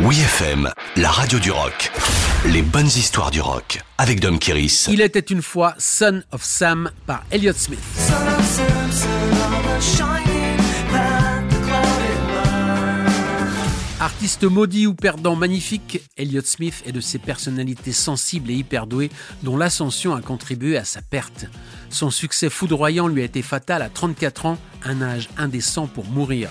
Oui 0.00 0.18
FM, 0.18 0.68
la 0.96 1.08
radio 1.08 1.38
du 1.38 1.52
rock. 1.52 1.92
Les 2.46 2.62
bonnes 2.62 2.88
histoires 2.88 3.30
du 3.30 3.40
rock 3.40 3.80
avec 3.96 4.18
Dom 4.18 4.40
Kiris. 4.40 4.88
Il 4.90 5.00
était 5.00 5.20
une 5.20 5.40
fois 5.40 5.76
Son 5.78 6.20
of 6.32 6.42
Sam 6.42 6.90
par 7.06 7.24
Elliott 7.30 7.56
Smith. 7.56 7.78
Artiste 14.00 14.42
maudit 14.42 14.88
ou 14.88 14.94
perdant 14.94 15.36
magnifique, 15.36 16.00
Elliott 16.16 16.46
Smith 16.46 16.82
est 16.84 16.92
de 16.92 17.00
ces 17.00 17.18
personnalités 17.18 17.92
sensibles 17.92 18.50
et 18.50 18.54
hyper 18.54 18.88
douées 18.88 19.10
dont 19.44 19.56
l'ascension 19.56 20.12
a 20.12 20.20
contribué 20.20 20.76
à 20.76 20.84
sa 20.84 21.02
perte. 21.02 21.46
Son 21.90 22.10
succès 22.10 22.50
foudroyant 22.50 23.06
lui 23.06 23.22
a 23.22 23.24
été 23.24 23.42
fatal 23.42 23.80
à 23.80 23.90
34 23.90 24.46
ans, 24.46 24.58
un 24.84 25.00
âge 25.02 25.28
indécent 25.38 25.86
pour 25.86 26.04
mourir. 26.06 26.50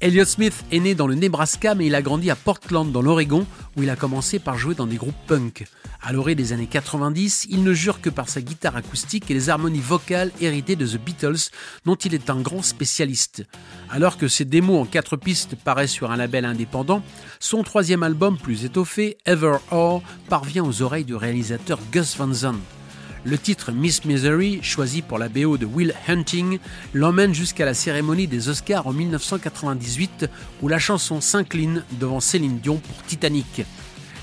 Elliott 0.00 0.28
Smith 0.28 0.64
est 0.72 0.80
né 0.80 0.94
dans 0.94 1.06
le 1.06 1.14
Nebraska, 1.14 1.74
mais 1.74 1.84
il 1.84 1.94
a 1.94 2.00
grandi 2.00 2.30
à 2.30 2.36
Portland, 2.36 2.90
dans 2.90 3.02
l'Oregon, 3.02 3.46
où 3.76 3.82
il 3.82 3.90
a 3.90 3.96
commencé 3.96 4.38
par 4.38 4.56
jouer 4.56 4.74
dans 4.74 4.86
des 4.86 4.96
groupes 4.96 5.12
punk. 5.26 5.66
À 6.00 6.14
l'orée 6.14 6.34
des 6.34 6.54
années 6.54 6.66
90, 6.66 7.48
il 7.50 7.62
ne 7.62 7.74
jure 7.74 8.00
que 8.00 8.08
par 8.08 8.30
sa 8.30 8.40
guitare 8.40 8.76
acoustique 8.76 9.30
et 9.30 9.34
les 9.34 9.50
harmonies 9.50 9.82
vocales 9.82 10.32
héritées 10.40 10.74
de 10.74 10.86
The 10.86 10.96
Beatles, 10.96 11.50
dont 11.84 11.96
il 11.96 12.14
est 12.14 12.30
un 12.30 12.40
grand 12.40 12.62
spécialiste. 12.62 13.44
Alors 13.90 14.16
que 14.16 14.26
ses 14.26 14.46
démos 14.46 14.80
en 14.80 14.86
quatre 14.86 15.18
pistes 15.18 15.54
paraissent 15.54 15.90
sur 15.90 16.10
un 16.10 16.16
label 16.16 16.46
indépendant, 16.46 17.02
son 17.38 17.62
troisième 17.62 18.02
album, 18.02 18.38
plus 18.38 18.64
étoffé, 18.64 19.18
Ever 19.26 19.58
All, 19.70 20.00
parvient 20.30 20.64
aux 20.64 20.80
oreilles 20.80 21.04
du 21.04 21.14
réalisateur 21.14 21.78
Gus 21.92 22.16
Van 22.16 22.32
Sant. 22.32 22.79
Le 23.24 23.36
titre 23.36 23.70
Miss 23.70 24.06
Misery, 24.06 24.60
choisi 24.62 25.02
pour 25.02 25.18
la 25.18 25.28
BO 25.28 25.58
de 25.58 25.66
Will 25.66 25.94
Hunting, 26.08 26.58
l'emmène 26.94 27.34
jusqu'à 27.34 27.66
la 27.66 27.74
cérémonie 27.74 28.26
des 28.26 28.48
Oscars 28.48 28.86
en 28.86 28.94
1998 28.94 30.26
où 30.62 30.68
la 30.68 30.78
chanson 30.78 31.20
s'incline 31.20 31.84
devant 32.00 32.20
Céline 32.20 32.60
Dion 32.60 32.78
pour 32.78 33.02
Titanic. 33.04 33.62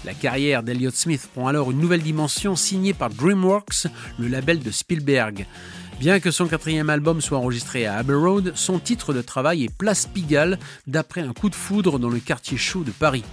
La 0.04 0.16
carrière 0.16 0.64
d'Elliott 0.64 0.96
Smith 0.96 1.30
prend 1.32 1.48
alors 1.48 1.70
une 1.70 1.80
nouvelle 1.80 2.02
dimension 2.02 2.56
signée 2.56 2.94
par 2.94 3.12
DreamWorks, 3.12 3.86
le 4.18 4.28
label 4.30 4.60
de 4.60 4.72
Spielberg. 4.72 5.46
Bien 6.00 6.20
que 6.20 6.32
son 6.32 6.48
quatrième 6.48 6.90
album 6.90 7.22
soit 7.22 7.38
enregistré 7.38 7.86
à 7.86 7.98
Abbey 7.98 8.14
Road, 8.14 8.54
son 8.56 8.80
titre 8.80 9.14
de 9.14 9.22
travail 9.22 9.64
est 9.64 9.76
Place 9.76 10.08
Pigalle, 10.08 10.58
d'après 10.88 11.22
un 11.22 11.34
coup 11.34 11.50
de 11.50 11.56
foudre 11.56 12.00
dans 12.00 12.10
le 12.10 12.20
quartier 12.20 12.58
chaud 12.58 12.84
de 12.84 12.92
Paris. 12.92 13.24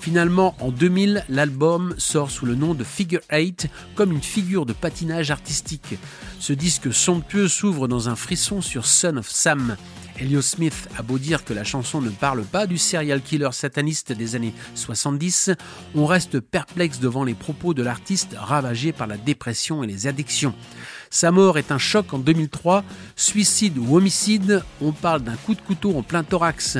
Finalement, 0.00 0.54
en 0.60 0.70
2000, 0.70 1.24
l'album 1.28 1.94
sort 1.98 2.30
sous 2.30 2.46
le 2.46 2.54
nom 2.54 2.72
de 2.72 2.84
Figure 2.84 3.20
8 3.30 3.68
comme 3.94 4.12
une 4.12 4.22
figure 4.22 4.64
de 4.64 4.72
patinage 4.72 5.30
artistique. 5.30 5.98
Ce 6.38 6.54
disque 6.54 6.92
somptueux 6.92 7.48
s'ouvre 7.48 7.86
dans 7.86 8.08
un 8.08 8.16
frisson 8.16 8.62
sur 8.62 8.86
Son 8.86 9.18
of 9.18 9.28
Sam. 9.28 9.76
Elliot 10.18 10.40
Smith 10.40 10.88
a 10.96 11.02
beau 11.02 11.18
dire 11.18 11.44
que 11.44 11.52
la 11.52 11.64
chanson 11.64 12.00
ne 12.00 12.08
parle 12.08 12.44
pas 12.44 12.66
du 12.66 12.78
serial 12.78 13.20
killer 13.20 13.50
sataniste 13.52 14.12
des 14.12 14.36
années 14.36 14.54
70, 14.74 15.50
on 15.94 16.06
reste 16.06 16.40
perplexe 16.40 16.98
devant 16.98 17.24
les 17.24 17.34
propos 17.34 17.74
de 17.74 17.82
l'artiste 17.82 18.34
ravagé 18.38 18.92
par 18.92 19.06
la 19.06 19.18
dépression 19.18 19.82
et 19.82 19.86
les 19.86 20.06
addictions. 20.06 20.54
Sa 21.10 21.30
mort 21.30 21.58
est 21.58 21.72
un 21.72 21.78
choc 21.78 22.12
en 22.14 22.18
2003, 22.18 22.84
suicide 23.16 23.76
ou 23.78 23.96
homicide, 23.96 24.62
on 24.80 24.92
parle 24.92 25.22
d'un 25.22 25.36
coup 25.36 25.54
de 25.54 25.60
couteau 25.60 25.96
en 25.96 26.02
plein 26.02 26.22
thorax. 26.22 26.78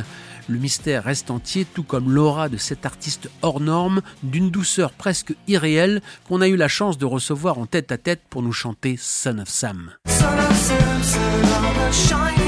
Le 0.50 0.58
mystère 0.58 1.04
reste 1.04 1.30
entier, 1.30 1.64
tout 1.64 1.84
comme 1.84 2.10
l'aura 2.10 2.48
de 2.48 2.56
cet 2.56 2.84
artiste 2.84 3.30
hors 3.40 3.60
norme, 3.60 4.02
d'une 4.24 4.50
douceur 4.50 4.90
presque 4.90 5.32
irréelle, 5.46 6.02
qu'on 6.26 6.40
a 6.40 6.48
eu 6.48 6.56
la 6.56 6.66
chance 6.66 6.98
de 6.98 7.04
recevoir 7.04 7.58
en 7.58 7.66
tête 7.66 7.92
à 7.92 7.98
tête 7.98 8.22
pour 8.28 8.42
nous 8.42 8.52
chanter 8.52 8.96
Son 8.98 9.38
of 9.38 9.48
Sam. 9.48 9.92
Son 10.08 10.24
of 10.26 11.94
Sam 11.94 12.39